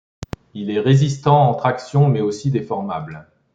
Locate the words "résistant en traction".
0.79-2.07